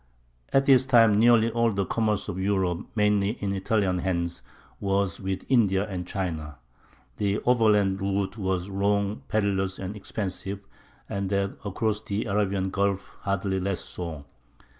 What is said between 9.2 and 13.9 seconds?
perilous, and expensive, and that across the Arabian Gulf hardly less